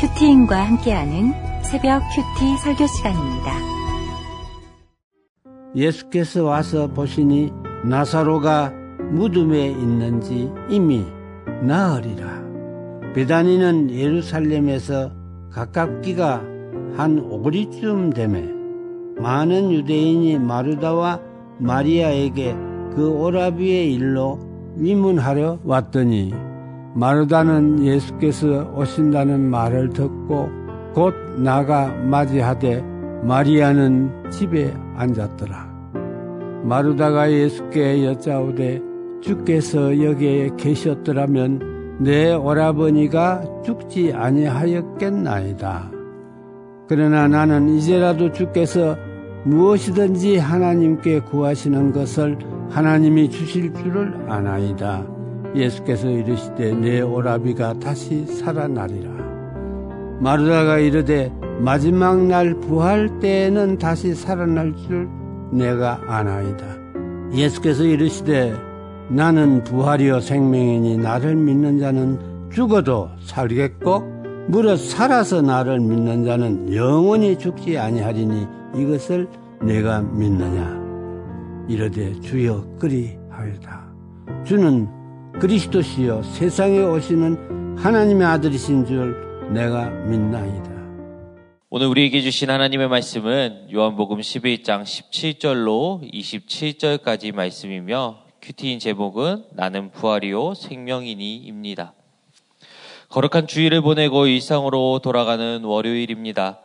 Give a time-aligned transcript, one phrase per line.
[0.00, 1.32] 큐티인과 함께하는
[1.64, 3.52] 새벽 큐티 설교 시간입니다.
[5.74, 7.50] 예수께서 와서 보시니
[7.84, 8.72] 나사로가
[9.10, 11.04] 무덤에 있는지 이미
[11.64, 12.44] 나으리라.
[13.12, 15.10] 베다니는 예루살렘에서
[15.50, 16.42] 가깝기가
[16.96, 18.44] 한 오리쯤 되매
[19.20, 21.20] 많은 유대인이 마르다와
[21.58, 22.54] 마리아에게
[22.94, 24.38] 그 오라비의 일로
[24.76, 26.47] 위문하려 왔더니
[26.98, 30.50] 마르다는 예수께서 오신다는 말을 듣고
[30.92, 32.82] 곧 나가 맞이하되
[33.22, 35.68] 마리아는 집에 앉았더라.
[36.64, 38.82] 마르다가 예수께 여짜오되
[39.20, 45.92] 주께서 여기에 계셨더라면 내 오라버니가 죽지 아니하였겠나이다.
[46.88, 48.96] 그러나 나는 이제라도 주께서
[49.44, 52.38] 무엇이든지 하나님께 구하시는 것을
[52.70, 55.17] 하나님이 주실 줄을 아나이다.
[55.54, 59.10] 예수께서 이르시되 내 오라비가 다시 살아나리라.
[60.20, 65.08] 마르다가 이르되 마지막 날 부활 때에는 다시 살아날 줄
[65.52, 66.66] 내가 아나이다.
[67.32, 68.54] 예수께서 이르시되
[69.08, 72.18] 나는 부활이요 생명이니 나를 믿는 자는
[72.50, 74.18] 죽어도 살겠고
[74.48, 78.46] 무릇 살아서 나를 믿는 자는 영원히 죽지 아니하리니
[78.76, 79.28] 이것을
[79.62, 80.78] 내가 믿느냐
[81.68, 83.86] 이르되 주여 그리하여다
[84.44, 84.88] 주는
[85.40, 90.70] 그리스도시여 세상에 오시는 하나님의 아들이신 줄 내가 믿나이다
[91.70, 101.92] 오늘 우리에게 주신 하나님의 말씀은 요한복음 11장 17절로 27절까지 말씀이며 큐티인 제목은 나는 부활이요 생명이니입니다.
[103.10, 106.58] 거룩한 주일을 보내고 일상으로 돌아가는 월요일입니다.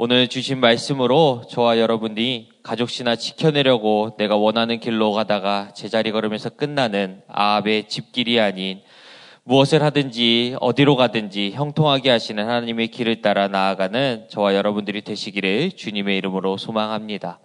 [0.00, 7.88] 오늘 주신 말씀으로 저와 여러분이 가족신화 지켜내려고 내가 원하는 길로 가다가 제자리 걸으면서 끝나는 아합의
[7.88, 8.80] 집길이 아닌
[9.42, 16.58] 무엇을 하든지 어디로 가든지 형통하게 하시는 하나님의 길을 따라 나아가는 저와 여러분들이 되시기를 주님의 이름으로
[16.58, 17.40] 소망합니다.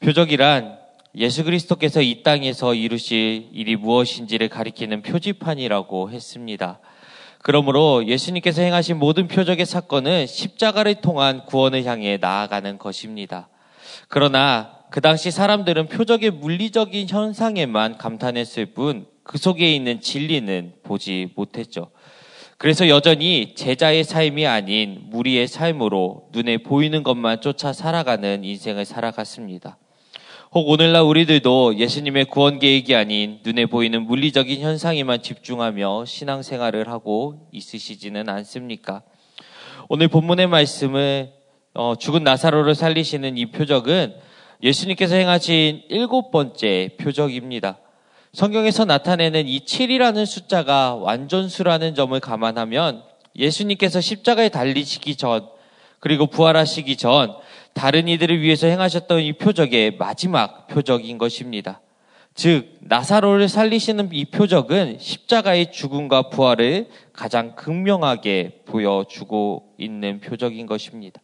[0.00, 0.76] 표적이란
[1.18, 6.80] 예수 그리스도께서 이 땅에서 이루실 일이 무엇인지를 가리키는 표지판이라고 했습니다.
[7.42, 13.48] 그러므로 예수님께서 행하신 모든 표적의 사건은 십자가를 통한 구원을 향해 나아가는 것입니다.
[14.08, 21.92] 그러나 그 당시 사람들은 표적의 물리적인 현상에만 감탄했을 뿐 그 속에 있는 진리는 보지 못했죠.
[22.58, 29.78] 그래서 여전히 제자의 삶이 아닌 무리의 삶으로 눈에 보이는 것만 쫓아 살아가는 인생을 살아갔습니다.
[30.52, 38.28] 혹 오늘날 우리들도 예수님의 구원 계획이 아닌 눈에 보이는 물리적인 현상에만 집중하며 신앙생활을 하고 있으시지는
[38.28, 39.02] 않습니까?
[39.88, 41.30] 오늘 본문의 말씀을
[41.72, 44.16] 어, 죽은 나사로를 살리시는 이 표적은
[44.60, 47.78] 예수님께서 행하신 일곱 번째 표적입니다.
[48.32, 53.04] 성경에서 나타내는 이 7이라는 숫자가 완전수라는 점을 감안하면
[53.36, 55.46] 예수님께서 십자가에 달리시기 전,
[56.00, 57.36] 그리고 부활하시기 전,
[57.74, 61.80] 다른 이들을 위해서 행하셨던 이 표적의 마지막 표적인 것입니다.
[62.34, 71.20] 즉, 나사로를 살리시는 이 표적은 십자가의 죽음과 부활을 가장 극명하게 보여주고 있는 표적인 것입니다.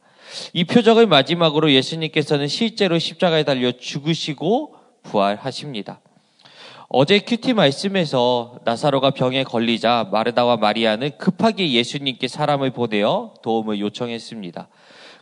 [0.53, 4.75] 이 표적을 마지막으로 예수님께서는 실제로 십자가에 달려 죽으시고
[5.05, 6.01] 부활하십니다.
[6.89, 14.69] 어제 큐티 말씀에서 나사로가 병에 걸리자 마르다와 마리아는 급하게 예수님께 사람을 보내어 도움을 요청했습니다.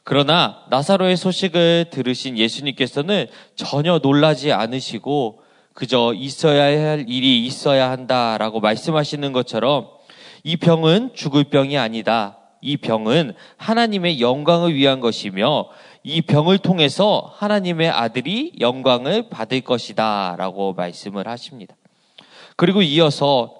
[0.04, 3.26] 그러나 나사로의 소식을 들으신 예수님께서는
[3.56, 5.40] 전혀 놀라지 않으시고
[5.72, 9.88] 그저 있어야 할 일이 있어야 한다라고 말씀하시는 것처럼
[10.44, 12.38] 이 병은 죽을 병이 아니다.
[12.60, 15.68] 이 병은 하나님의 영광을 위한 것이며
[16.02, 20.36] 이 병을 통해서 하나님의 아들이 영광을 받을 것이다.
[20.38, 21.74] 라고 말씀을 하십니다.
[22.56, 23.54] 그리고 이어서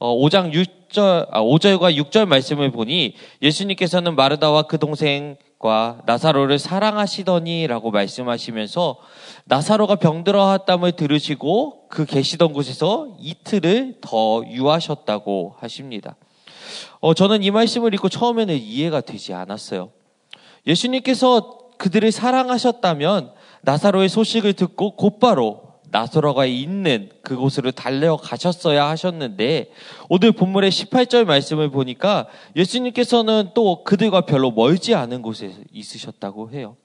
[0.00, 8.98] 5장 6절, 5절과 6절 말씀을 보니 예수님께서는 마르다와 그 동생 과 나사로를 사랑하시더니라고 말씀하시면서
[9.46, 16.16] 나사로가 병들어왔담을 들으시고 그 계시던 곳에서 이틀을 더 유하셨다고 하십니다.
[17.00, 19.92] 어, 저는 이 말씀을 읽고 처음에는 이해가 되지 않았어요.
[20.66, 23.32] 예수님께서 그들을 사랑하셨다면
[23.62, 29.70] 나사로의 소식을 듣고 곧바로 나사로가 있는 그곳으로 달려 가셨어야 하셨는데
[30.08, 36.76] 오늘 본문의 18절 말씀을 보니까 예수님께서는 또 그들과 별로 멀지 않은 곳에 있으셨다고 해요.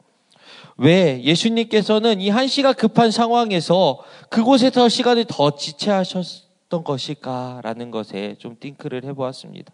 [0.77, 4.00] 왜 예수님께서는 이 한시가 급한 상황에서
[4.30, 9.74] 그곳에서 시간을 더 지체하셨던 것일까라는 것에 좀 띵크를 해보았습니다.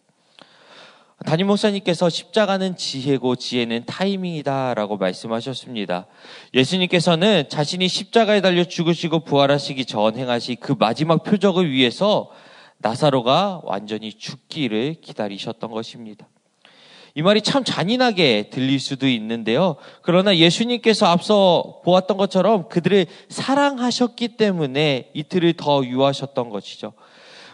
[1.25, 6.05] 담임 목사님께서 십자가는 지혜고 지혜는 타이밍이다라고 말씀하셨습니다.
[6.53, 12.29] 예수님께서는 자신이 십자가에 달려 죽으시고 부활하시기 전 행하시 그 마지막 표적을 위해서
[12.77, 16.27] 나사로가 완전히 죽기를 기다리셨던 것입니다.
[17.15, 19.77] 이 말이 참 잔인하게 들릴 수도 있는데요.
[20.03, 26.93] 그러나 예수님께서 앞서 보았던 것처럼 그들을 사랑하셨기 때문에 이틀을 더 유하셨던 것이죠.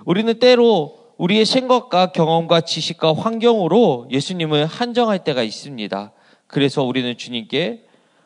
[0.03, 6.11] 우리는 때로 우리의 생각과 경험과 지식과 환경으로 예수님을 한정할 때가 있습니다.
[6.47, 7.85] 그래서 우리는 주님께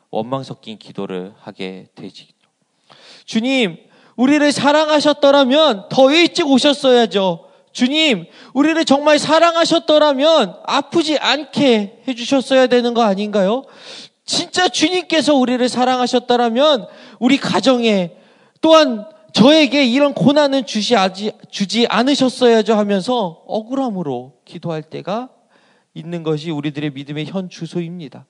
[0.10, 2.28] 원망 섞인 기도를 하게 되지.
[3.26, 3.78] 주님,
[4.16, 7.46] 우리를 사랑하셨더라면 더 일찍 오셨어야죠.
[7.72, 13.66] 주님, 우리를 정말 사랑하셨더라면 아프지 않게 해주셨어야 되는 거 아닌가요?
[14.26, 16.88] 진짜 주님께서 우리를 사랑하셨더라면
[17.20, 18.12] 우리 가정에
[18.62, 20.96] 또한 저에게 이런 고난은 주시,
[21.52, 25.30] 주지 않으셨어야죠 하면서 억울함으로 기도할 때가
[25.94, 28.26] 있는 것이 우리들의 믿음의 현 주소입니다.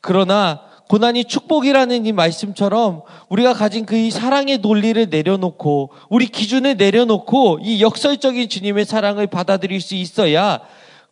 [0.00, 7.58] 그러나 고난이 축복이라는 이 말씀처럼 우리가 가진 그 이 사랑의 논리를 내려놓고 우리 기준을 내려놓고
[7.62, 10.60] 이 역설적인 주님의 사랑을 받아들일 수 있어야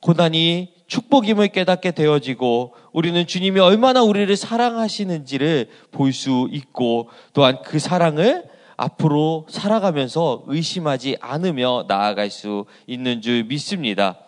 [0.00, 8.44] 고난이 축복임을 깨닫게 되어지고 우리는 주님이 얼마나 우리를 사랑하시는지를 볼 수 있고 또한 그 사랑을
[8.76, 14.19] 앞으로 살아가면서 의심하지 않으며 나아갈 수 있는 줄 믿습니다.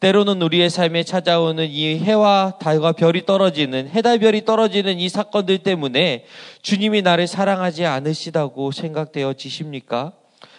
[0.00, 6.24] 때로는 우리의 삶에 찾아오는 이 해와 달과 별이 떨어지는 해달별이 떨어지는 이 사건들 때문에
[6.62, 10.12] 주님이 나를 사랑하지 않으시다고 생각되어지십니까?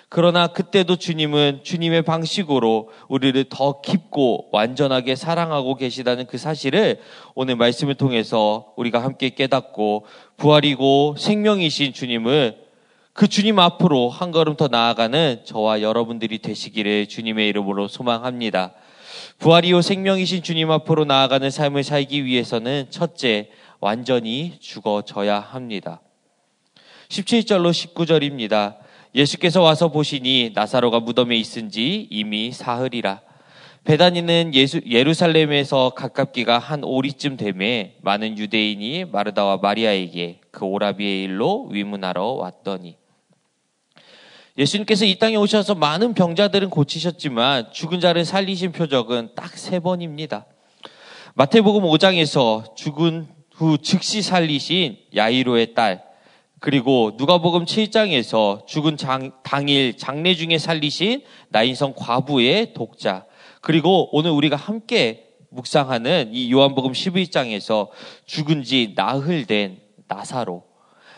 [0.07, 7.01] 그러나 그때도 주님은 주님의 방식으로 우리를 더 깊고 완전하게 사랑하고 계시다는 그 사실을
[7.36, 10.06] 오늘 말씀을 통해서 우리가 함께 깨닫고
[10.38, 12.62] 부활이고 생명이신 주님을
[13.13, 18.74] 그 주님 앞으로 한 걸음 더 나아가는 저와 여러분들이 되시기를 주님의 이름으로 소망합니다.
[19.38, 26.01] 부활이요 생명이신 주님 앞으로 나아가는 삶을 살기 위해서는 첫째, 완전히 죽어져야 합니다.
[27.10, 28.77] 17절로 19절입니다.
[29.13, 33.21] 예수께서 와서 보시니 나사로가 무덤에 있은 지 이미 사흘이라.
[33.83, 42.24] 베다니는 예수, 예루살렘에서 가깝기가 한 오리쯤 되매 많은 유대인이 마르다와 마리아에게 그 오라비의 일로 위문하러
[42.24, 43.02] 왔더니
[44.57, 50.45] 예수님께서 이 땅에 오셔서 많은 병자들은 고치셨지만 죽은 자를 살리신 표적은 딱 세 번입니다.
[51.35, 56.03] 마태복음 5장에서 죽은 후 즉시 살리신 야이로의 딸,
[56.59, 63.25] 그리고 누가복음 7장에서 죽은 장, 당일 장례 중에 살리신 나인성 과부의 독자,
[63.61, 67.89] 그리고 오늘 우리가 함께 묵상하는 이 요한복음 11장에서
[68.25, 70.63] 죽은 지 나흘 된 나사로.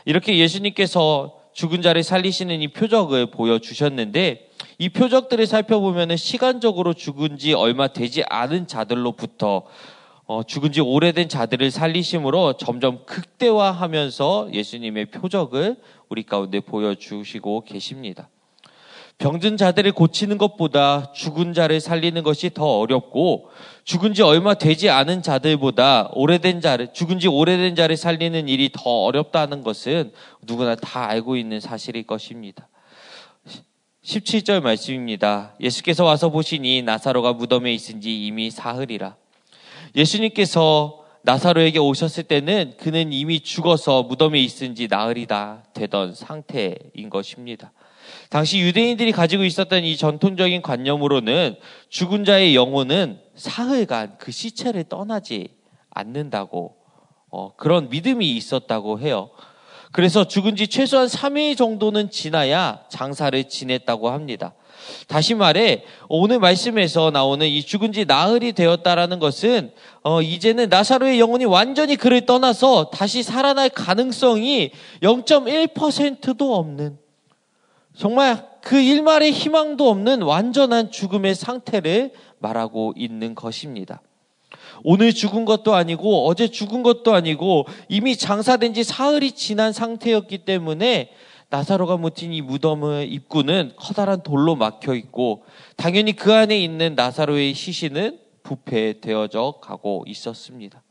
[0.05, 7.87] 이렇게 예수님께서 죽은 자를 살리시는 이 표적을 보여주셨는데 이 표적들을 살펴보면 시간적으로 죽은 지 얼마
[7.87, 9.65] 되지 않은 자들로부터
[10.25, 15.77] 어, 죽은 지 오래된 자들을 살리심으로 점점 극대화하면서 예수님의 표적을
[16.09, 18.27] 우리 가운데 보여주시고 계십니다.
[19.17, 23.49] 병든 자들을 고치는 것보다 죽은 자를 살리는 것이 더 어렵고
[23.85, 28.89] 죽은 지 얼마 되지 않은 자들보다 오래된 자를 죽은 지 오래된 자를 살리는 일이 더
[28.89, 32.67] 어렵다는 것은 누구나 다 알고 있는 사실일 것입니다.
[34.03, 35.55] 17절 말씀입니다.
[35.61, 39.15] 예수께서 와서 보시니 나사로가 무덤에 있은 지 이미 사흘이라.
[39.95, 47.71] 예수님께서 나사로에게 오셨을 때는 그는 이미 죽어서 무덤에 있은 지 나흘이다 되던 상태인 것입니다.
[48.29, 51.55] 당시 유대인들이 가지고 있었던 이 전통적인 관념으로는
[51.89, 55.49] 죽은 자의 영혼은 사흘간 그 시체를 떠나지
[55.91, 56.75] 않는다고
[57.29, 59.29] 어, 그런 믿음이 있었다고 해요.
[59.91, 64.53] 그래서 죽은 지 최소한 3일 정도는 지나야 장사를 지냈다고 합니다.
[65.07, 69.71] 다시 말해 오늘 말씀에서 나오는 이 죽은 지 나흘이 되었다라는 것은
[70.03, 74.71] 어, 이제는 나사로의 영혼이 완전히 그를 떠나서 다시 살아날 가능성이
[75.01, 76.97] 0.1%도 없는
[77.97, 84.01] 정말 그 일말의 희망도 없는 완전한 죽음의 상태를 말하고 있는 것입니다.
[84.83, 91.11] 오늘 죽은 것도 아니고 어제 죽은 것도 아니고 이미 장사된 지 사흘이 지난 상태였기 때문에
[91.49, 95.43] 나사로가 묻힌 이 무덤의 입구는 커다란 돌로 막혀 있고
[95.77, 100.84] 당연히 그 안에 있는 나사로의 시신은 부패되어져 가고 있었습니다.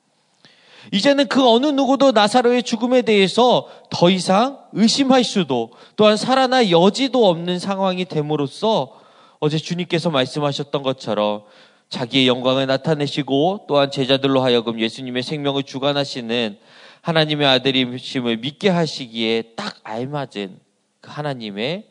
[0.92, 7.58] 이제는 그 어느 누구도 나사로의 죽음에 대해서 더 이상 의심할 수도 또한 살아날 여지도 없는
[7.58, 9.00] 상황이 됨으로써
[9.38, 11.44] 어제 주님께서 말씀하셨던 것처럼
[11.88, 16.58] 자기의 영광을 나타내시고 또한 제자들로 하여금 예수님의 생명을 주관하시는
[17.02, 20.58] 하나님의 아들임심을 믿게 하시기에 딱 알맞은
[21.00, 21.90] 그 하나님의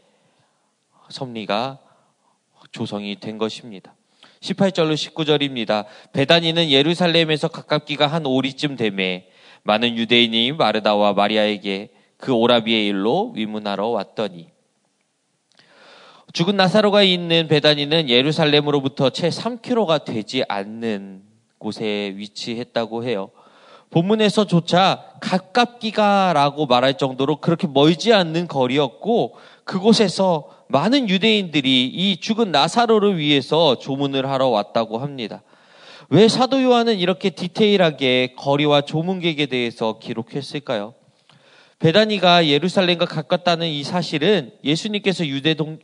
[1.09, 1.79] 섭리가
[2.71, 3.93] 조성이 된 것입니다.
[4.43, 5.85] 18절로 19절입니다.
[6.12, 9.27] 베다니는 예루살렘에서 가깝기가 한 오리쯤 되매
[9.63, 14.50] 많은 유대인이 마르다와 마리아에게 그 오라비의 일로 위문하러 왔더니
[16.33, 21.23] 죽은 나사로가 있는 베다니는 예루살렘으로부터 채 3km가 되지 않는
[21.57, 23.29] 곳에 위치했다고 해요.
[23.91, 33.77] 본문에서조차 가깝기가라고 말할 정도로 그렇게 멀지 않는 거리였고 그곳에서 많은 유대인들이 이 죽은 나사로를 위해서
[33.77, 35.43] 조문을 하러 왔다고 합니다.
[36.10, 40.93] 왜 사도 요한은 이렇게 디테일하게 거리와 조문객에 대해서 기록했을까요?
[41.79, 45.79] 베다니가 예루살렘과 가깝다는 이 사실은 예수님께서 유대 동,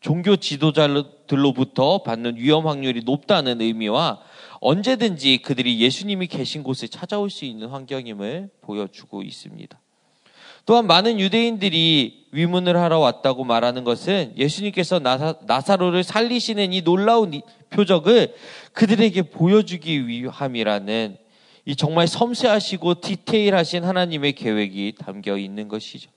[0.00, 4.20] 종교 지도자들로부터 받는 위험 확률이 높다는 의미와
[4.60, 9.77] 언제든지 그들이 예수님이 계신 곳에 찾아올 수 있는 환경임을 보여주고 있습니다.
[10.68, 17.40] 또한 많은 유대인들이 위문을 하러 왔다고 말하는 것은 예수님께서 나사, 나사 로를 살리시는 이 놀라운
[17.70, 18.34] 표적을
[18.74, 21.16] 그들에게 보여주기 위함이라는
[21.64, 26.10] 이 정말 섬세하시고 디테일하신 하나님의 계획이 담겨 있는 것이죠.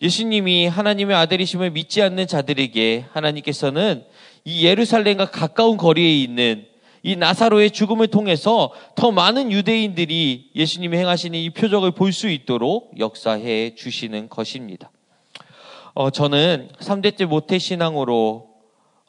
[0.00, 4.02] 예수님이 하나님의 아들이심을 믿지 않는 자들에게 하나님께서는
[4.46, 6.64] 이 예루살렘과 가까운 거리에 있는
[7.02, 13.74] 이 나사로의 죽음을 통해서 더 많은 유대인들이 예수님이 행하시는 이 표적을 볼 수 있도록 역사해
[13.74, 14.90] 주시는 것입니다.
[15.94, 18.48] 어, 저는 3대째 모태신앙으로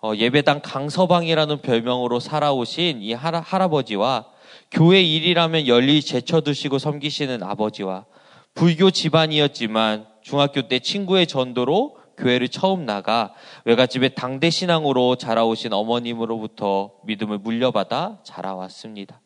[0.01, 4.25] 어, 예배당 강서방이라는 별명으로 살아오신 이 할아, 할아버지와
[4.71, 8.05] 교회 일이라면 열리 제쳐두시고 섬기시는 아버지와
[8.53, 13.33] 불교 집안이었지만 중학교 때 친구의 전도로 교회를 처음 나가
[13.65, 19.21] 외갓집에 당대 신앙으로 자라오신 어머님으로부터 믿음을 물려받아 자라왔습니다.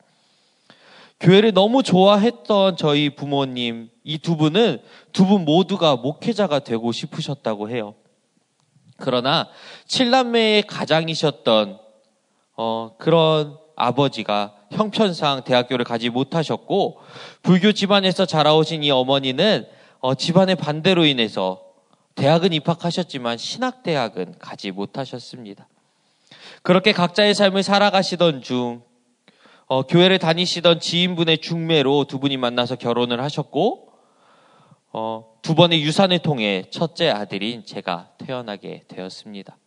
[1.20, 4.82] 교회를 너무 좋아했던 저희 부모님 이 두 분은
[5.14, 7.96] 두 분 모두가 목회자가 되고 싶으셨다고 해요.
[8.98, 9.48] 그러나
[9.88, 11.80] 칠남매의 가장이셨던
[12.58, 17.00] 어, 그런 아버지가 형편상 대학교를 가지 못하셨고
[17.42, 19.66] 불교 집안에서 자라오신 이 어머니는
[20.00, 21.62] 어, 집안의 반대로 인해서
[22.16, 25.68] 대학은 입학하셨지만 신학대학은 가지 못하셨습니다.
[26.62, 28.84] 그렇게 각자의 삶을 살아가시던 중
[29.66, 33.90] 어, 교회를 다니시던 지인분의 중매로 두 분이 만나서 결혼을 하셨고
[34.92, 39.58] 어, 두 번의 유산을 통해 첫째 아들인 제가 태어나게 되었습니다.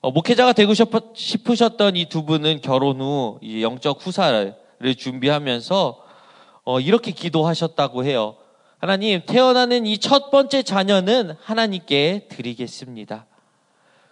[0.00, 4.54] 어, 목회자가 되고 싶으셨던 이 두 분은 결혼 후 영적 후사를
[4.96, 6.02] 준비하면서
[6.64, 8.36] 어, 이렇게 기도하셨다고 해요.
[8.78, 13.26] 하나님, 태어나는 이 첫 번째 자녀는 하나님께 드리겠습니다.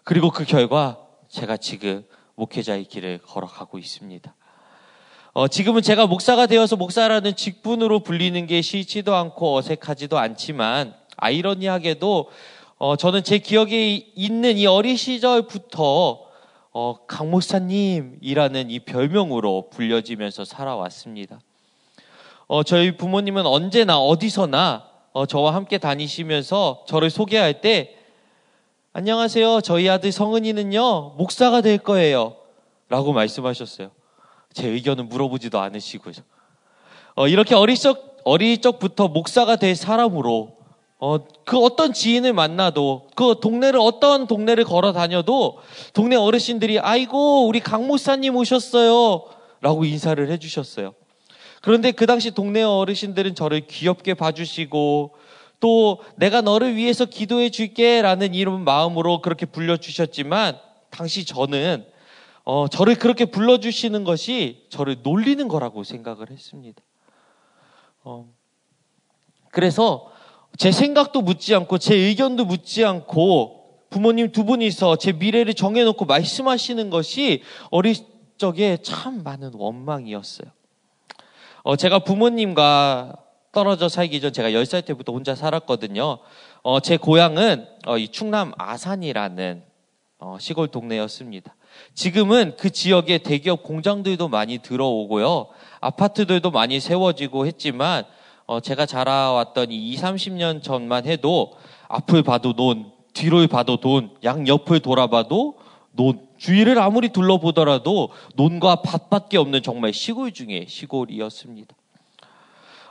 [0.05, 2.05] 그리고 그 결과 제가 지금
[2.35, 4.35] 목회자의 길을 걸어가고 있습니다.
[5.35, 12.31] 어, 지금은 제가 목사가 되어서 목사라는 직분으로 불리는 게 싫지도 않고 어색하지도 않지만 아이러니하게도
[12.79, 16.25] 어, 저는 제 기억에 있는 이 어린 시절부터
[16.73, 21.39] 어, 강 목사님이라는 이 별명으로 불려지면서 살아왔습니다.
[22.55, 27.97] 어, 저희 부모님은 언제나 어디서나 어, 저와 함께 다니시면서 저를 소개할 때
[28.93, 29.61] 안녕하세요.
[29.63, 32.37] 저희 아들 성은이는요, 목사가 될 거예요.
[32.89, 33.91] 라고 말씀하셨어요.
[34.53, 36.15] 제 의견은 물어보지도 않으시고요.
[37.17, 40.57] 어, 이렇게 어릴 적, 어릴 적부터 목사가 될 사람으로,
[41.01, 45.59] 어, 그 어떤 지인을 만나도, 그 동네를, 어떤 동네를 걸어 다녀도,
[45.93, 49.25] 동네 어르신들이, 아이고, 우리 강 목사님 오셨어요.
[49.61, 50.95] 라고 인사를 해주셨어요.
[51.65, 55.15] 그런데 그 당시 동네 어르신들은 저를 귀엽게 봐주시고
[55.61, 60.59] 또 내가 너를 위해서 기도해 줄게 라는 이런 마음으로 그렇게 불러주셨지만
[60.91, 61.87] 당시 저는
[62.45, 66.83] 어, 저를 그렇게 불러주시는 것이 저를 놀리는 거라고 생각을 했습니다.
[68.03, 68.29] 어,
[69.51, 70.13] 그래서
[70.59, 76.91] 제 생각도 묻지 않고 제 의견도 묻지 않고 부모님 두 분이서 제 미래를 정해놓고 말씀하시는
[76.91, 77.95] 것이 어릴
[78.37, 80.51] 적에 참 많은 원망이었어요.
[81.67, 83.17] 어, 제가 부모님과
[83.51, 86.19] 떨어져 살기 전 제가 10살 때부터 혼자 살았거든요.
[86.63, 89.63] 어, 제 고향은 어, 이 충남 아산이라는
[90.19, 91.57] 어, 시골 동네였습니다.
[91.95, 95.47] 지금은 그 지역에 대기업 공장들도 많이 들어오고요.
[95.81, 98.05] 아파트들도 많이 세워지고 했지만
[98.45, 101.55] 어, 제가 자라왔던 이 20, 30년 전만 해도
[101.89, 105.57] 앞을 봐도 논, 뒤를 봐도 돈, 양옆을 돌아봐도
[105.93, 111.75] 논, 주위를 아무리 둘러보더라도 논과 밭밖에 없는 정말 시골 중에 시골이었습니다.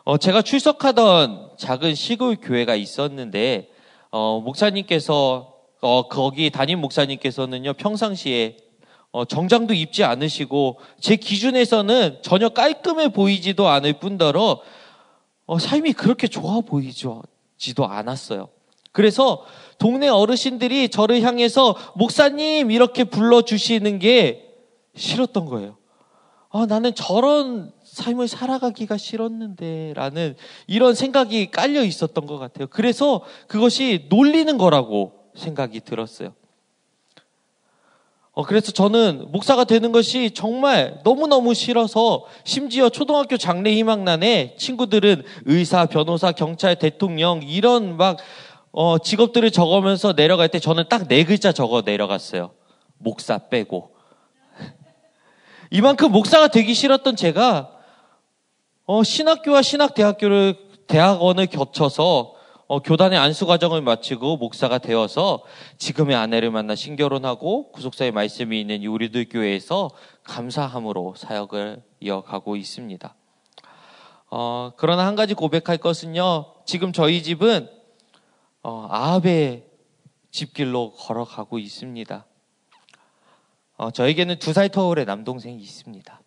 [0.06, 3.70] 어, 제가 출석하던 작은 시골 교회가 있었는데,
[4.10, 8.58] 어, 목사님께서, 어, 거기 담임 목사님께서는요, 평상시에
[9.12, 14.64] 어, 정장도 입지 않으시고, 제 기준에서는 전혀 깔끔해 보이지도 않을 뿐더러,
[15.46, 18.50] 어, 삶이 그렇게 좋아 보이지도 않았어요.
[18.92, 19.46] 그래서
[19.84, 24.50] 동네 어르신들이 저를 향해서 목사님 이렇게 불러주시는 게
[24.96, 25.76] 싫었던 거예요.
[26.52, 30.38] 아, 나는 저런 삶을 살아가기가 싫었는데 라는
[30.68, 32.68] 이런 생각이 깔려 있었던 것 같아요.
[32.70, 36.34] 그래서 그것이 놀리는 거라고 생각이 들었어요.
[38.32, 45.86] 어, 그래서 저는 목사가 되는 것이 정말 너무너무 싫어서 심지어 초등학교 장례 희망란에 친구들은 의사,
[45.88, 48.16] 변호사, 경찰, 대통령 이런 막
[48.76, 52.52] 어, 직업들을 적으면서 내려갈 때 저는 딱 네 글자 적어 내려갔어요.
[52.98, 53.96] 목사 빼고.
[55.70, 57.70] 이만큼 목사가 되기 싫었던 제가
[58.86, 62.34] 어, 신학교와 신학대학교를 대학원을 겹쳐서
[62.66, 65.44] 어, 교단의 안수 과정을 마치고 목사가 되어서
[65.78, 69.92] 지금의 아내를 만나 신결혼하고 구속사의 말씀이 있는 이 우리들 교회에서
[70.24, 73.16] 감사함으로 사역을 이어가고 있습니다.
[74.32, 76.56] 어, 그러나 한 가지 고백할 것은요.
[76.66, 77.70] 지금 저희 집은
[78.64, 79.66] 어, 아합의
[80.32, 82.26] 집길로 걸어가고 있습니다.
[83.76, 86.22] 어, 저에게는 두 살 터울의 남동생이 있습니다.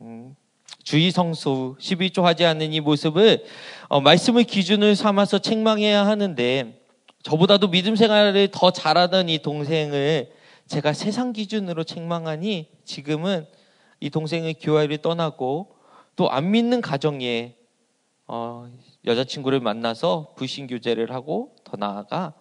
[0.00, 0.34] 음,
[0.82, 3.44] 주의 성수 11조 하지 않는 이 모습을
[3.88, 6.80] 어, 말씀을 기준을 삼아서 책망해야 하는데
[7.22, 10.32] 저보다도 믿음 생활을 더 잘하던 이 동생을
[10.68, 13.46] 제가 세상 기준으로 책망하니 지금은
[14.00, 15.74] 이 동생의 교회를 떠나고
[16.16, 17.56] 또 안 믿는 가정에
[18.26, 18.68] 어,
[19.04, 22.32] 여자친구를 만나서 불신 교제를 하고 더 나아가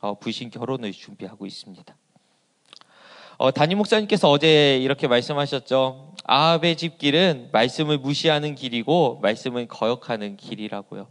[0.00, 1.96] 어, 불신 결혼을 준비하고 있습니다.
[3.38, 6.14] 어, 담임 목사님께서 어제 이렇게 말씀하셨죠.
[6.24, 11.08] 아합의 집길은 말씀을 무시하는 길이고 말씀을 거역하는 길이라고요.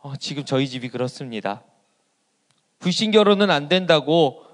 [0.00, 1.62] 어, 지금 저희 집이 그렇습니다.
[2.78, 4.44] 불신 결혼은 안 된다고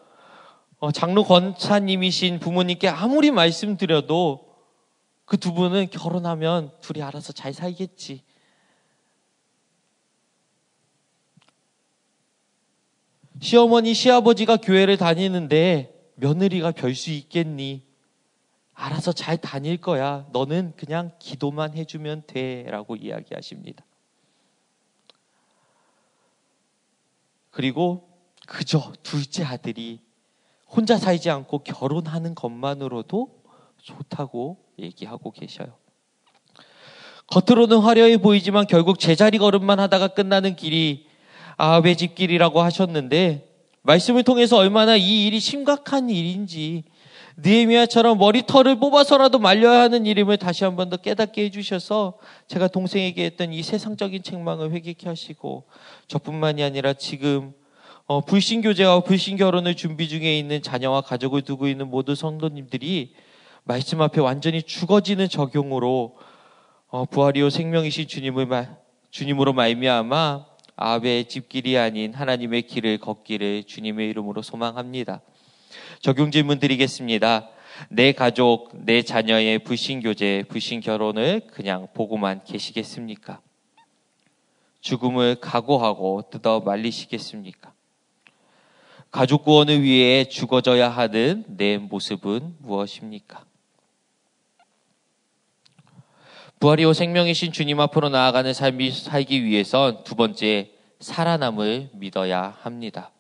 [0.78, 4.48] 어, 장로 권사님이신 부모님께 아무리 말씀드려도
[5.24, 8.24] 그 두 분은 결혼하면 둘이 알아서 잘 살겠지.
[13.40, 17.88] 시어머니, 시아버지가 교회를 다니는데 며느리가 별 수 있겠니?
[18.74, 20.26] 알아서 잘 다닐 거야.
[20.32, 22.64] 너는 그냥 기도만 해주면 돼.
[22.68, 23.84] 라고 이야기하십니다.
[27.50, 28.08] 그리고
[28.46, 30.00] 그저 둘째 아들이
[30.68, 33.42] 혼자 살지 않고 결혼하는 것만으로도
[33.82, 35.74] 좋다고 얘기하고 계셔요.
[37.26, 41.06] 겉으로는 화려해 보이지만 결국 제자리 걸음만 하다가 끝나는 길이
[41.60, 43.46] 아합의 집길이라고 하셨는데
[43.82, 46.84] 말씀을 통해서 얼마나 이 일이 심각한 일인지
[47.36, 52.14] 느헤미야처럼 머리털을 뽑아서라도 말려야 하는 일임을 다시 한 번 더 깨닫게 해주셔서
[52.48, 55.64] 제가 동생에게 했던 이 세상적인 책망을 회개케 하시고
[56.08, 57.52] 저뿐만이 아니라 지금
[58.06, 63.12] 어, 불신 교제와 불신 결혼을 준비 중에 있는 자녀와 가족을 두고 있는 모든 성도님들이
[63.64, 66.16] 말씀 앞에 완전히 죽어지는 적용으로
[66.88, 68.48] 어, 부활이요 생명이신 주님을
[69.10, 70.49] 주님으로 말미암아
[70.82, 75.20] 아베의 집길이 아닌 하나님의 길을 걷기를 주님의 이름으로 소망합니다.
[76.00, 77.50] 적용 질문 드리겠습니다.
[77.90, 83.42] 내 가족, 내 자녀의 불신 교제, 불신 결혼을 그냥 보고만 계시겠습니까?
[84.80, 87.74] 죽음을 각오하고 뜯어 말리시겠습니까?
[89.10, 93.44] 가족 구원을 위해 죽어져야 하는 내 모습은 무엇입니까?
[96.60, 100.68] 부활이오 생명이신 주님 앞으로 나아가는 삶이 살기 위해선 두 번째
[101.00, 103.12] 살아남을 믿어야 합니다.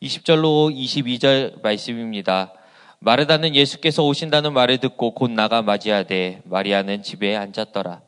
[0.00, 2.52] 20절로 22절 말씀입니다.
[3.00, 8.02] 마르다는 예수께서 오신다는 말을 듣고 곧 나가 맞이하되 마리아는 집에 앉았더라.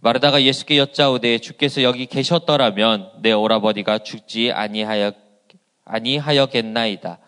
[0.00, 5.12] 마르다가 예수께 여짜오되 주께서 여기 계셨더라면 내 오라버니가 죽지 아니하여
[5.84, 7.20] 아니하여겠나이다.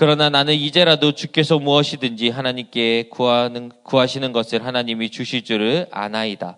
[0.00, 6.56] 그러나 나는 이제라도 주께서 무엇이든지 하나님께 구하는, 구하시는 것을 하나님이 주실 줄을 아나이다.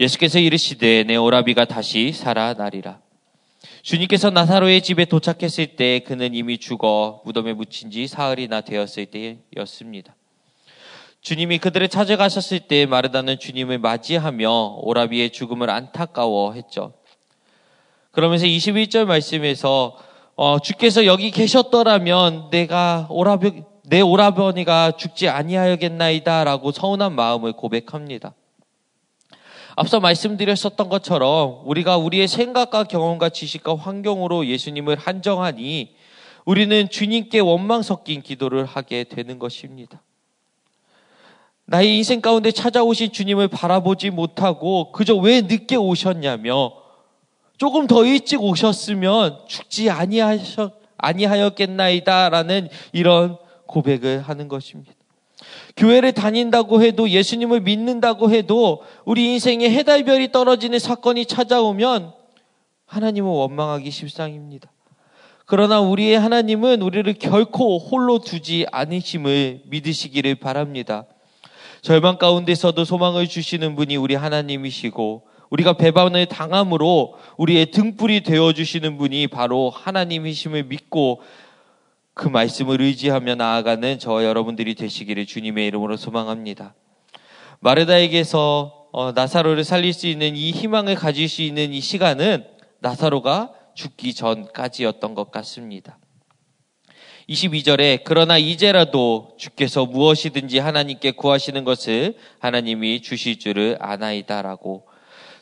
[0.00, 2.98] 예수께서 이르시되 내 오라비가 다시 살아나리라.
[3.82, 9.06] 주님께서 나사로의 집에 도착했을 때 그는 이미 죽어 무덤에 묻힌 지 사흘이나 되었을
[9.54, 10.16] 때였습니다.
[11.20, 16.94] 주님이 그들을 찾아가셨을 때 마르다는 주님을 맞이하며 오라비의 죽음을 안타까워했죠.
[18.10, 19.96] 그러면서 21절 말씀에서
[20.38, 28.34] 어, 주께서 여기 계셨더라면 내가 오라비, 내 오라버니가 죽지 아니하여겠나이다라고 서운한 마음을 고백합니다.
[29.76, 35.94] 앞서 말씀드렸었던 것처럼 우리가 우리의 생각과 경험과 지식과 환경으로 예수님을 한정하니
[36.44, 40.02] 우리는 주님께 원망 섞인 기도를 하게 되는 것입니다.
[41.64, 46.85] 나의 인생 가운데 찾아오신 주님을 바라보지 못하고 그저 왜 늦게 오셨냐며
[47.58, 54.92] 조금 더 일찍 오셨으면 죽지 아니하셨, 아니하였겠나이다라는 이런 고백을 하는 것입니다.
[55.76, 62.12] 교회를 다닌다고 해도 예수님을 믿는다고 해도 우리 인생에 해달별이 떨어지는 사건이 찾아오면
[62.86, 64.70] 하나님은 원망하기 십상입니다.
[65.44, 71.04] 그러나 우리의 하나님은 우리를 결코 홀로 두지 않으심을 믿으시기를 바랍니다.
[71.82, 79.28] 절망 가운데서도 소망을 주시는 분이 우리 하나님이시고 우리가 배반을 당함으로 우리의 등불이 되어 주시는 분이
[79.28, 81.22] 바로 하나님이심을 믿고
[82.14, 86.74] 그 말씀을 의지하며 나아가는 저와 여러분들이 되시기를 주님의 이름으로 소망합니다.
[87.60, 92.46] 마르다에게서 어, 나사로를 살릴 수 있는 이 희망을 가질 수 있는 이 시간은
[92.78, 95.98] 나사로가 죽기 전까지였던 것 같습니다.
[97.28, 104.86] 22절에 그러나 이제라도 주께서 무엇이든지 하나님께 구하시는 것을 하나님이 주실 줄을 아나이다라고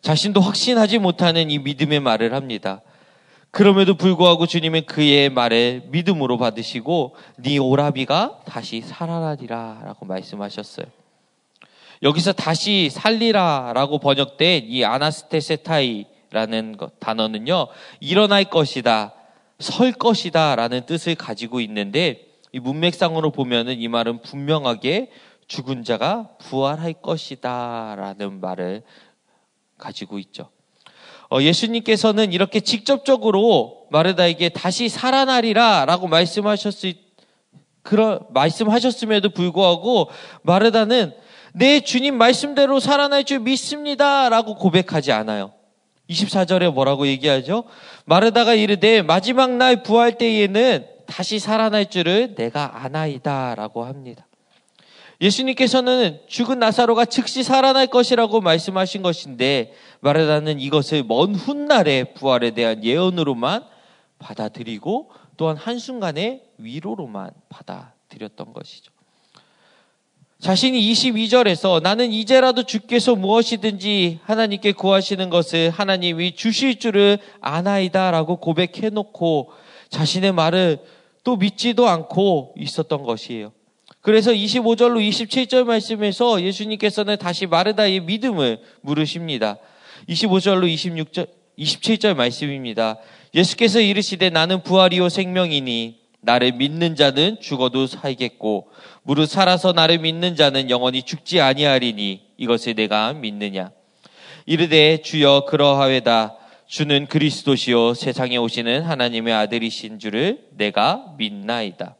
[0.04, 2.82] 자신도 확신하지 못하는 이 믿음의 말을 합니다.
[3.50, 10.84] 그럼에도 불구하고 주님은 그의 말을 믿음으로 받으시고 네 오라비가 다시 살아나리라라고 말씀하셨어요.
[12.02, 17.68] 여기서 다시 살리라라고 번역된 이 아나스테세타이라는 단어는요
[18.00, 19.14] 일어날 것이다,
[19.58, 25.08] 설 것이다라는 뜻을 가지고 있는데 이 문맥상으로 보면은 이 말은 분명하게
[25.46, 28.82] 죽은 자가 부활할 것이다라는 말을
[29.78, 30.50] 가지고 있죠.
[31.30, 36.94] 어, 예수님께서는 이렇게 직접적으로 마르다에게 다시 살아나리라 라고 말씀하셨을,
[37.82, 40.10] 그런, 말씀하셨음에도 불구하고
[40.42, 41.12] 마르다는
[41.54, 45.52] 내 주님 말씀대로 살아날 줄 믿습니다 라고 고백하지 않아요.
[46.10, 47.64] 24절에 뭐라고 얘기하죠?
[48.04, 54.26] 마르다가 이르되 마지막 날 부활 때에는 다시 살아날 줄을 내가 아나이다 라고 합니다.
[55.24, 63.64] 예수님께서는 죽은 나사로가 즉시 살아날 것이라고 말씀하신 것인데 마르다는 이것을 먼 훗날의 부활에 대한 예언으로만
[64.18, 68.92] 받아들이고 또한 한순간의 위로로만 받아들였던 것이죠.
[70.40, 78.90] 자신이 22절에서 나는 이제라도 주께서 무엇이든지 하나님께 구하시는 것을 하나님이 주실 줄을 아나이다 라고 고백해
[78.92, 79.52] 놓고
[79.88, 80.84] 자신의 말을
[81.22, 83.52] 또 믿지도 않고 있었던 것이에요.
[84.04, 89.56] 그래서 25절로 27절 말씀에서 예수님께서는 다시 마르다의 믿음을 물으십니다.
[90.10, 91.26] 25절로 26절,
[91.58, 92.98] 27절 말씀입니다.
[93.34, 98.68] 예수께서 이르시되 나는 부활이요 생명이니 나를 믿는 자는 죽어도 살겠고
[99.04, 103.70] 무릇 살아서 나를 믿는 자는 영원히 죽지 아니하리니 이것을 내가 믿느냐
[104.44, 106.36] 이르되 주여 그러하외다
[106.66, 111.96] 주는 그리스도시요 세상에 오시는 하나님의 아들이신 줄을 내가 믿나이다.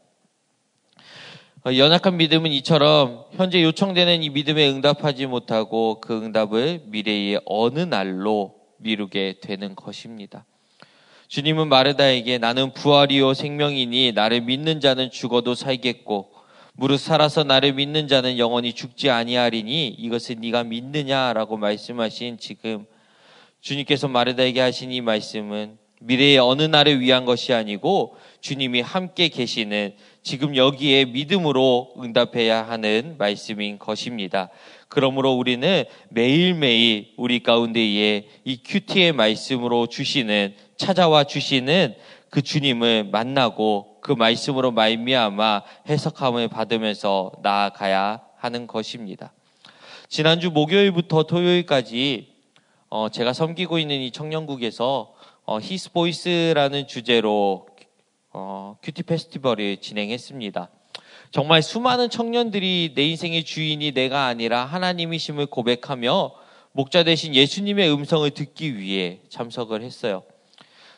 [1.67, 8.53] 어, 연약한 믿음은 이처럼 현재 요청되는 이 믿음에 응답하지 못하고 그 응답을 미래의 어느 날로
[8.77, 10.45] 미루게 되는 것입니다.
[11.27, 16.35] 주님은 마르다에게 나는 부활이요 생명이니 나를 믿는 자는 죽어도 살겠고
[16.73, 22.85] 무릇 살아서 나를 믿는 자는 영원히 죽지 아니하리니 이것을 네가 믿느냐라고 말씀하신 지금
[23.61, 29.95] 주님께서 마르다에게 하신 이 말씀은 미래의 어느 날을 위한 것이 아니고 주님이 함께 계시는
[30.25, 34.49] 지금 여기에 믿음으로 응답해야 하는 말씀인 것입니다.
[34.87, 41.93] 그러므로 우리는 매일매일 우리 가운데에 이 큐티의 말씀으로 주시는 찾아와 주시는
[42.31, 49.31] 그 주님을 만나고 그 말씀으로 말미암아 해석함을 받으면서 나아가야 하는 것입니다.
[50.09, 52.33] 지난주 목요일부터 토요일까지
[52.89, 55.13] 어 제가 섬기고 있는 이 청년국에서
[55.45, 57.67] 어 His Voice라는 주제로
[58.37, 60.69] 어, QT 페스티벌을 진행했습니다.
[61.31, 66.33] 정말 수많은 청년들이 내 인생의 주인이 내가 아니라 하나님이심을 고백하며
[66.73, 70.23] 목자 되신 예수님의 음성을 듣기 위해 참석을 했어요.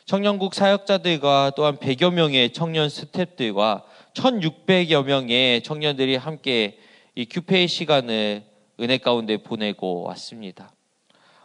[0.04, 6.80] 청년국 사역자들과 또한 100여 명의 청년 스탭들과 1600여 명의 청년들이 함께
[7.14, 8.42] 이 큐페의 시간을
[8.80, 10.72] 은혜 가운데 보내고 왔습니다.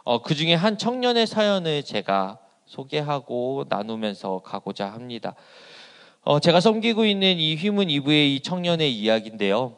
[0.02, 5.36] 어, 그 중에 한 청년의 사연을 제가 소개하고 나누면서 가고자 합니다.
[6.26, 9.76] 어, 제가 섬기고 있는 이 휘문 이브의 이 청년의 이야기인데요.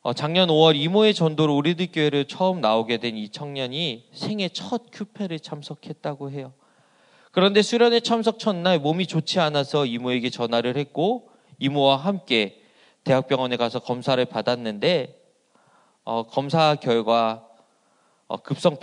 [0.00, 5.40] 어, 작년 5월 이모의 전도로 우리들 교회를 처음 나오게 된 이 청년이 생애 첫 큐페를
[5.40, 6.54] 참석했다고 해요.
[7.32, 12.62] 그런데 수련회 참석 첫날 몸이 좋지 않아서 이모에게 전화를 했고 이모와 함께
[13.04, 15.20] 대학병원에 가서 검사를 받았는데
[16.04, 17.46] 어, 검사 결과
[18.26, 18.78] 어, 급성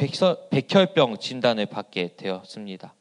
[0.52, 2.94] 백혈병 진단을 받게 되었습니다.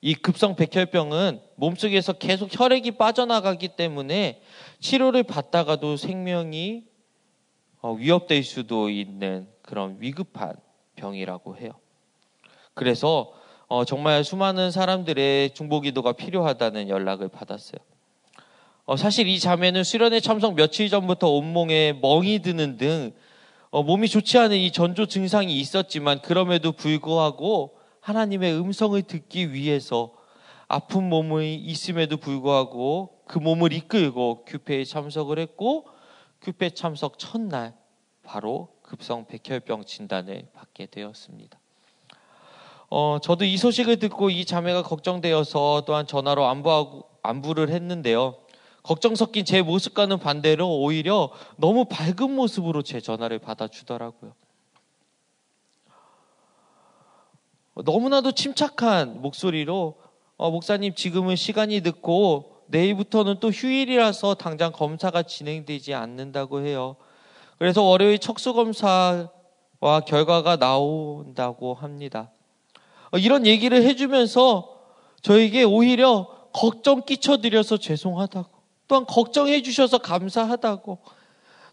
[0.00, 4.40] 이 급성 백혈병은 몸속에서 계속 혈액이 빠져나가기 때문에
[4.78, 6.84] 치료를 받다가도 생명이
[7.80, 10.54] 어, 위협될 수도 있는 그런 위급한
[10.96, 11.72] 병이라고 해요.
[12.74, 13.32] 그래서
[13.66, 17.78] 어, 정말 수많은 사람들의 중보기도가 필요하다는 연락을 받았어요.
[18.84, 23.12] 어, 사실 이 자매는 수련회 참석 며칠 전부터 온몸에 멍이 드는 등
[23.70, 27.77] 몸이 좋지 않은 이 전조 증상이 있었지만 그럼에도 불구하고
[28.08, 30.14] 하나님의 음성을 듣기 위해서
[30.66, 35.86] 아픈 몸이 있음에도 불구하고 그 몸을 이끌고 규페에 참석을 했고
[36.40, 37.74] 규페 참석 첫날
[38.22, 41.58] 바로 급성 백혈병 진단을 받게 되었습니다.
[42.88, 48.38] 어, 저도 이 소식을 듣고 이 자매가 걱정되어서 또한 전화로 안부하고 안부를 했는데요.
[48.82, 54.32] 걱정 섞인 제 모습과는 반대로 오히려 너무 밝은 모습으로 제 전화를 받아주더라고요.
[57.84, 59.94] 너무나도 침착한 목소리로
[60.36, 66.96] 어, 목사님 지금은 시간이 늦고 내일부터는 또 휴일이라서 당장 검사가 진행되지 않는다고 해요.
[67.58, 72.30] 그래서 월요일 척수 검사와 결과가 나온다고 합니다.
[73.10, 74.76] 어, 이런 얘기를 해주면서
[75.22, 78.50] 저에게 오히려 걱정 끼쳐드려서 죄송하다고,
[78.86, 80.98] 또한 걱정해 주셔서 감사하다고,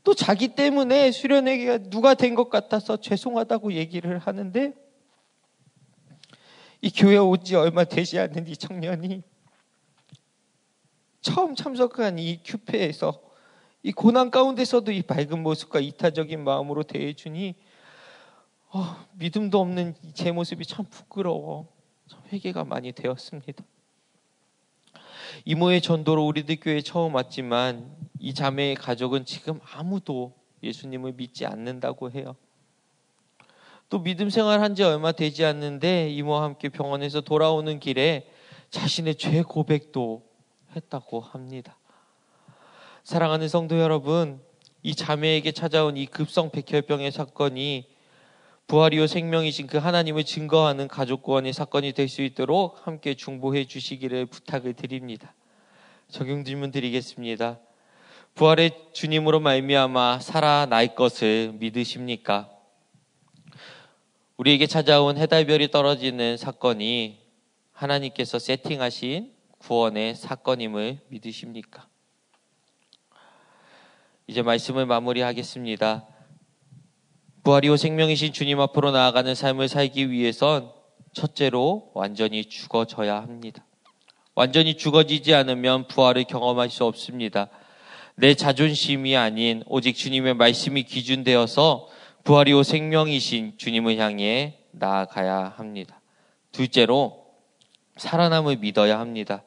[0.03, 4.73] 또 자기 때문에 수련회가 누가 된 것 같아서 죄송하다고 얘기를 하는데,
[6.86, 9.24] 이 교회 오지 얼마 되지 않는 이 청년이
[11.19, 13.24] 처음 참석한 이 큐페에서
[13.82, 17.56] 이 고난 가운데서도 이 밝은 모습과 이타적인 마음으로 대해주니
[18.69, 21.74] 어, 믿음도 없는 제 모습이 참 부끄러워.
[22.08, 23.63] 참 회개가 많이 되었습니다.
[25.45, 32.36] 이모의 전도로 우리들 교회 처음 왔지만 이 자매의 가족은 지금 아무도 예수님을 믿지 않는다고 해요.
[33.89, 38.28] 또 믿음 생활 한 지 얼마 되지 않는데 이모와 함께 병원에서 돌아오는 길에
[38.71, 40.24] 자신의 죄 고백도
[40.76, 41.78] 했다고 합니다.
[43.04, 44.41] 사랑하는 성도 여러분,
[44.84, 47.88] 이 자매에게 찾아온 이 급성 백혈병의 사건이
[48.67, 54.74] 부활이요 생명이신 그 하나님을 증거하는 가족 구원의 사건이 될 수 있도록 함께 중보해 주시기를 부탁을
[54.74, 55.34] 드립니다.
[56.10, 57.60] 적용 질문 드리겠습니다.
[58.34, 62.50] 부활의 주님으로 말미암아 살아날 것을 믿으십니까?
[64.38, 67.19] 우리에게 찾아온 해달별이 떨어지는 사건이
[67.71, 71.88] 하나님께서 세팅하신 구원의 사건임을 믿으십니까?
[74.28, 76.06] 이제 말씀을 마무리하겠습니다.
[77.43, 80.69] 부활이요 생명이신 주님 앞으로 나아가는 삶을 살기 위해선
[81.13, 83.65] 첫째로 완전히 죽어져야 합니다.
[84.34, 87.48] 완전히 죽어지지 않으면 부활을 경험할 수 없습니다.
[88.15, 91.94] 내 자존심이 아닌 오직 주님의 말씀이 기준되어서
[92.25, 96.01] 부활이요 생명이신 주님을 향해 나아가야 합니다.
[96.51, 97.23] 둘째로
[97.97, 99.43] 살아남을 믿어야 합니다.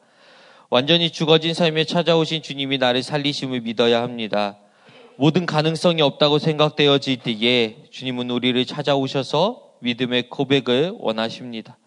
[0.69, 4.59] 완전히 죽어진 삶에 찾아오신 주님이 나를 살리심을 믿어야 합니다.
[5.17, 11.77] 모든 가능성이 없다고 생각되어질 때에 주님은 우리를 찾아오셔서 믿음의 고백을 원하십니다.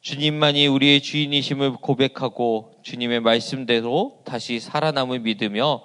[0.00, 5.84] 주님만이 우리의 주인이심을 고백하고 주님의 말씀대로 다시 살아남을 믿으며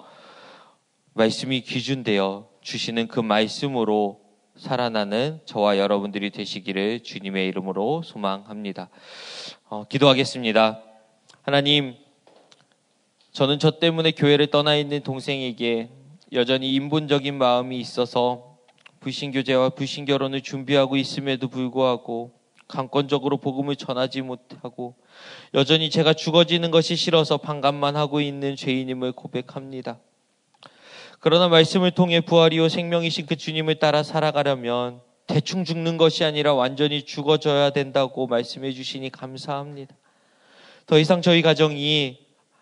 [1.14, 4.27] 말씀이 기준되어 주시는 그 말씀으로
[4.58, 8.90] 살아나는 저와 여러분들이 되시기를 주님의 이름으로 소망합니다.
[9.68, 10.82] 어, 기도하겠습니다.
[11.42, 11.94] 하나님,
[13.30, 15.90] 저는 저 때문에 교회를 떠나 있는 동생에게
[16.32, 18.58] 여전히 인본적인 마음이 있어서
[19.00, 22.32] 불신교제와 불신결혼을 준비하고 있음에도 불구하고
[22.66, 24.96] 강권적으로 복음을 전하지 못하고
[25.54, 30.00] 여전히 제가 죽어지는 것이 싫어서 반감만 하고 있는 죄인임을 고백합니다.
[31.20, 37.70] 그러나 말씀을 통해 부활이요 생명이신 그 주님을 따라 살아가려면 대충 죽는 것이 아니라 완전히 죽어져야
[37.70, 39.94] 된다고 말씀해 주시니 감사합니다.
[40.86, 42.18] 더 이상 저희 가정이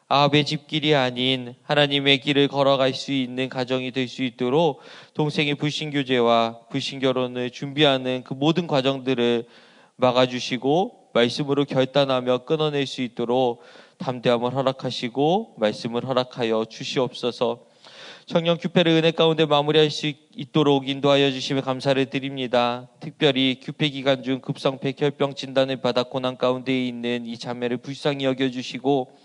[0.08, 4.80] 아합의 집길이 아닌 하나님의 길을 걸어갈 수 있는 가정이 될 수 있도록
[5.14, 9.46] 동생의 불신교제와 불신결혼을 준비하는 그 모든 과정들을
[9.96, 13.62] 막아주시고 말씀으로 결단하며 끊어낼 수 있도록
[13.98, 17.65] 담대함을 허락하시고 말씀을 허락하여 주시옵소서
[18.28, 22.88] 청년 규패를 은혜 가운데 마무리할 수 있도록 인도하여 주시며 감사를 드립니다.
[22.98, 29.16] 특별히 규패 기간 중 급성 백혈병 진단을 받아 고난 가운데 있는 이 자매를 불쌍히 여겨주시고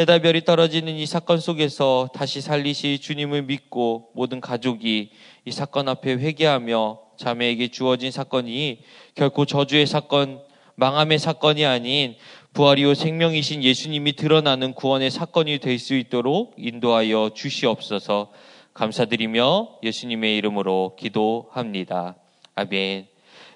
[0.00, 5.12] 해달별이 떨어지는 이 사건 속에서 다시 살리시 주님을 믿고 모든 가족이
[5.44, 8.80] 이 사건 앞에 회개하며 자매에게 주어진 사건이
[9.14, 10.40] 결코 저주의 사건,
[10.74, 12.16] 망함의 사건이 아닌
[12.54, 18.30] 부활이요 생명이신 예수님이 드러나는 구원의 사건이 될 수 있도록 인도하여 주시옵소서
[18.74, 22.14] 감사드리며 예수님의 이름으로 기도합니다.
[22.54, 23.06] 아멘.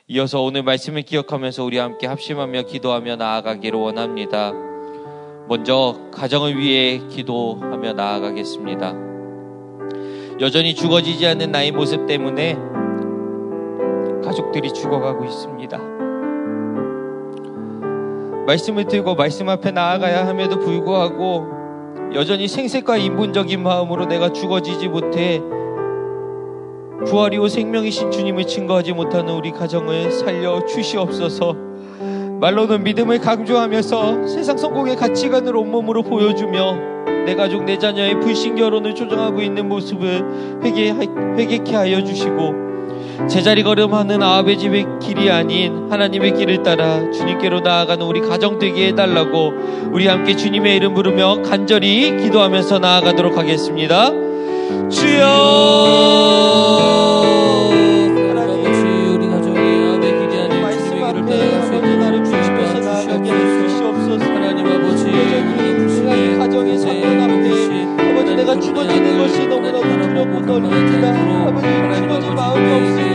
[0.09, 4.53] 이어서 오늘 말씀을 기억하면서 우리 함께 합심하며 기도하며 나아가기를 원합니다.
[5.49, 8.95] 먼저 가정을 위해 기도하며 나아가겠습니다.
[10.41, 12.55] 여전히 죽어지지 않는 나의 모습 때문에
[14.25, 15.96] 가족들이 죽어가고 있습니다.
[18.47, 21.47] 말씀을 들고 말씀 앞에 나아가야 함에도 불구하고
[22.15, 25.43] 여전히 생색과 인본적인 마음으로 내가 죽어지지 못해
[27.07, 31.55] 부활이오 생명이신 주님을 증거하지 못하는 우리 가정을 살려 주시옵소서.
[32.41, 39.43] 말로는 믿음을 강조하면서 세상 성공의 가치관을 온몸으로 보여주며 내 가족, 내 자녀의 불신 결혼을 조정하고
[39.43, 40.93] 있는 모습을 회개,
[41.37, 42.66] 회개케 하여 주시고
[43.29, 49.53] 제자리 걸음하는 아합의 집의 길이 아닌 하나님의 길을 따라 주님께로 나아가는 우리 가정 되게 해달라고
[49.93, 54.11] 우리 함께 주님의 이름 부르며 간절히 기도하면서 나아가도록 하겠습니다.
[54.91, 55.25] 주여!
[58.37, 58.81] 아버지
[59.15, 63.69] 우리 가정이 아베 길이 아닌 말씀 주님의 앞에 길을 따라 아버지 나를 주님께서 나아가게 해
[63.69, 64.25] 주시옵소서.
[64.25, 67.47] 하나님 아버지 여전히 가정의 사건 앞에
[68.11, 71.07] 아버지 내가 죽어지는 것이 너무나도 두렵고 떨립니다.
[71.49, 73.06] 아버지 죽어질 마음이 없으니 담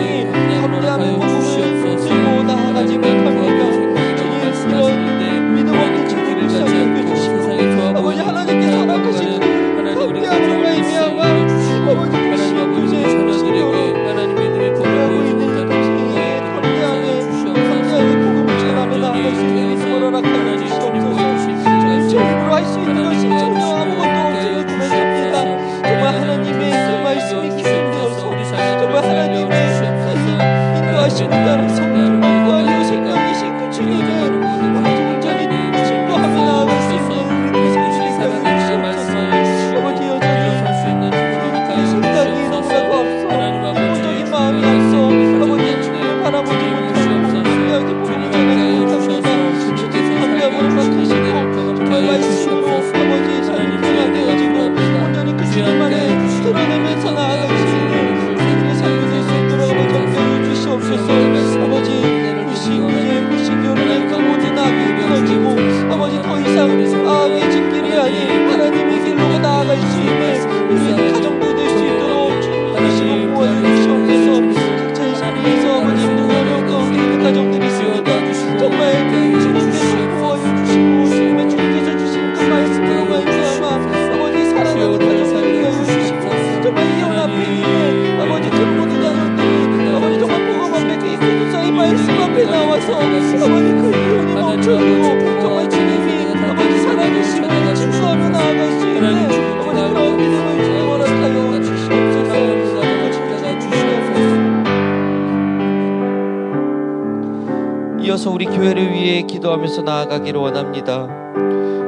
[109.82, 111.08] 기도하면서 나아가기를 원합니다.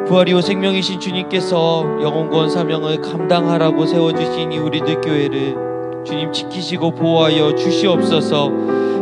[0.08, 5.56] 부활이오 생명이신 주님께서 영혼구원 사명을 감당하라고 세워주신 이 우리들 교회를
[6.06, 8.52] 주님 지키시고 보호하여 주시옵소서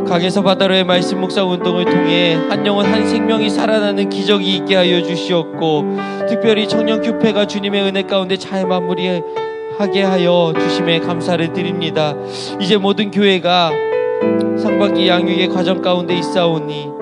[0.08, 5.96] 강에서 바다로의 말씀 묵상 운동을 통해 한 영혼 한 생명이 살아나는 기적이 있게 하여 주시옵고
[6.30, 12.14] 특별히 청년 교회가 주님의 은혜 가운데 잘 마무리하게 하여 주심에 감사를 드립니다.
[12.60, 13.72] 이제 모든 교회가
[14.58, 17.01] 상반기 양육의 과정 가운데 있사오니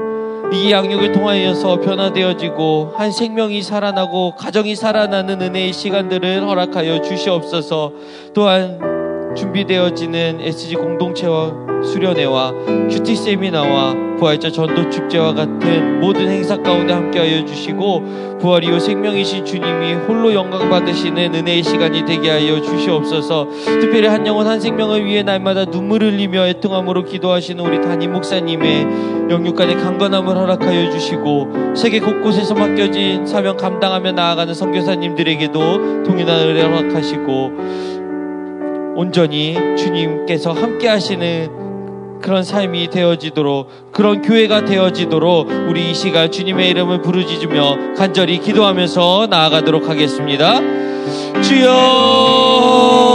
[0.51, 7.93] 이 양육을 통하여서 변화되어지고 한 생명이 살아나고 가정이 살아나는 은혜의 시간들을 허락하여 주시옵소서.
[8.33, 8.98] 또한
[9.35, 12.53] 준비되어지는 SG 공동체와 수련회와
[12.89, 19.93] 큐티 세미나와 부활절 전도 축제와 같은 모든 행사 가운데 함께하여 주시고 부활 이후 생명이신 주님이
[20.07, 23.47] 홀로 영광 받으시는 은혜의 시간이 되게 하여 주시옵소서.
[23.65, 29.77] 특별히 한 영혼 한 생명을 위해 날마다 눈물을 흘리며 애통함으로 기도하시는 우리 담임 목사님의 영육간의
[29.77, 37.98] 강건함을 허락하여 주시고 세계 곳곳에서 맡겨진 사명 감당하며 나아가는 선교사님들에게도 동일한 은혜 허락하시고
[38.99, 47.01] 온전히 주님께서 함께 하시는 그런 삶이 되어지도록 그런 교회가 되어지도록 우리 이 시간 주님의 이름을
[47.01, 50.59] 부르짖으며 간절히 기도하면서 나아가도록 하겠습니다.
[51.41, 53.09] 주여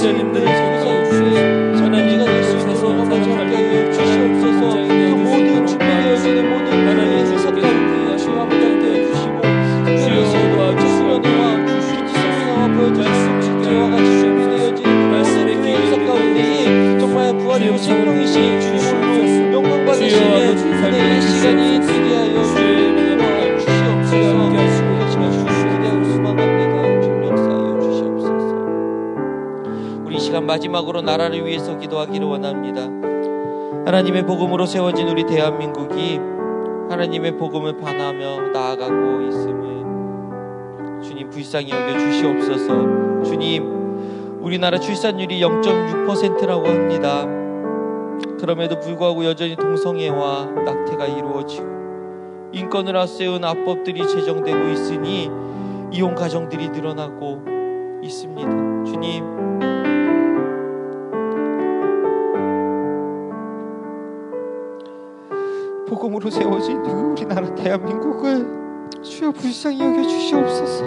[0.00, 0.73] blessed name that is
[31.84, 32.82] 기도하기를 원합니다.
[33.86, 36.18] 하나님의 복음으로 세워진 우리 대한민국이
[36.88, 43.22] 하나님의 복음을 반하며 나아가고 있음을 주님 불쌍히 여겨 주시옵소서.
[43.22, 47.26] 주님, 우리나라 출산율이 0.6%라고 합니다.
[48.38, 51.74] 그럼에도 불구하고 여전히 동성애와 낙태가 이루어지고
[52.52, 55.30] 인권을 앞세운 압법들이 제정되고 있으니
[55.90, 57.42] 이혼 가정들이 늘어나고
[58.02, 58.84] 있습니다.
[58.84, 59.53] 주님,
[66.04, 68.46] 복음으로 세워진 우리나라 대한민국을
[69.02, 70.84] 주여 불쌍히 여겨 주시옵소서.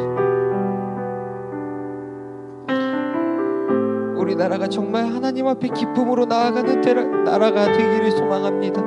[4.18, 8.82] 우리나라가 정말 하나님 앞에 기쁨으로 나아가는 대라, 나라가 되기를 소망합니다.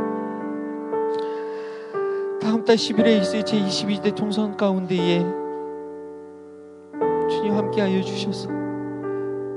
[2.41, 5.25] 다음 달 10일에 있을 제22대 총선 가운데에
[7.29, 8.49] 주님 함께하여 주셔서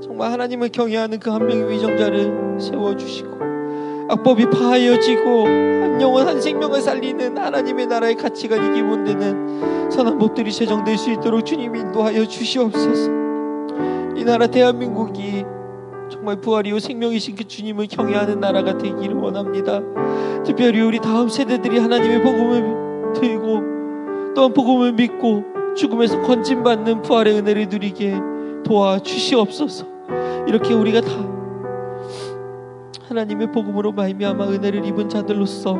[0.02, 3.53] 정말 하나님을 경외하는 그 한 명의 위정자를 세워주시고
[4.14, 11.12] 악법이 파하여지고 한 영혼 한 생명을 살리는 하나님의 나라의 가치관이 기본되는 선한 법들이 제정될 수
[11.12, 13.12] 있도록 주님 인도하여 주시옵소서
[14.16, 15.44] 이 나라 대한민국이
[16.12, 19.82] 정말 부활이요 생명이신 그 주님을 경외하는 나라가 되기를 원합니다.
[20.46, 25.44] 특별히 우리 다음 세대들이 하나님의 복음을 들고 또한 복음을 믿고
[25.76, 28.16] 죽음에서 건진받는 부활의 은혜를 누리게
[28.64, 29.88] 도와 주시옵소서.
[30.48, 31.33] 이렇게 우리가 다
[33.14, 35.76] 하나님의 복음으로 말미암아 은혜를 입은 자들로서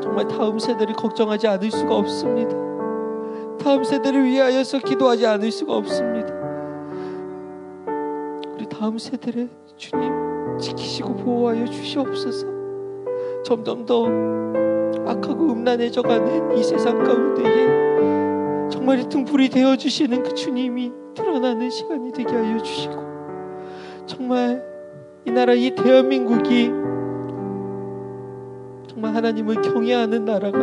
[0.00, 2.56] 정말 다음 세대를 걱정하지 않을 수가 없습니다.
[3.58, 6.32] 다음 세대를 위하여서 기도하지 않을 수가 없습니다.
[8.54, 12.46] 우리 다음 세대를 주님 지키시고 보호하여 주시옵소서.
[13.44, 14.06] 점점 더
[15.06, 22.62] 악하고 음란해져가는 이 세상 가운데에 정말 등불이 되어 주시는 그 주님이 드러나는 시간이 되게 하여
[22.62, 22.94] 주시고
[24.06, 24.77] 정말
[25.26, 26.66] 이 나라 이 대한민국이
[28.88, 30.58] 정말 하나님을 경외하는 나라가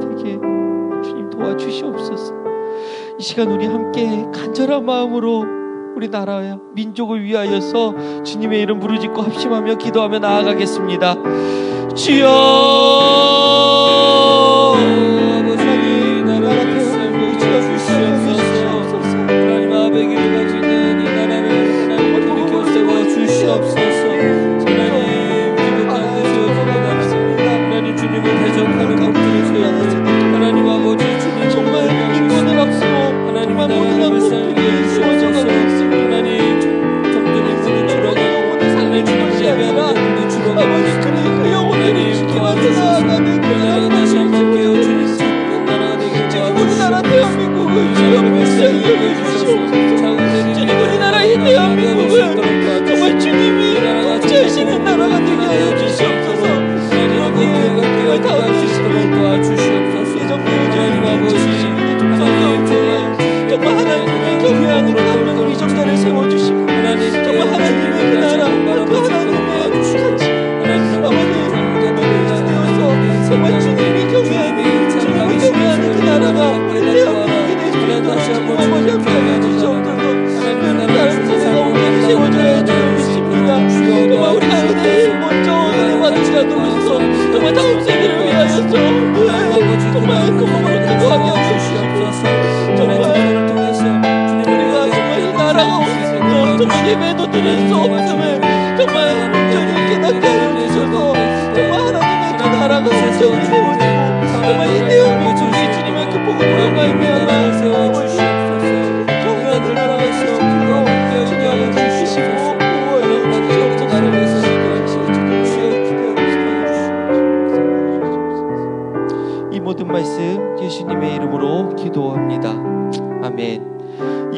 [0.00, 0.38] 되게
[1.02, 2.34] 주님 도와주시옵소서.
[3.18, 5.44] 이 시간 우리 함께 간절한 마음으로
[5.96, 11.16] 우리 나라와 민족을 위하여서 주님의 이름 부르짖고 합심하며 기도하며 나아가겠습니다.
[11.94, 12.26] 주여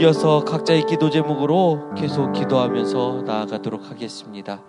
[0.06, 4.62] 이어서 각자의 기도 제목으로 계속 기도하면서 나아가도록 하겠습니다.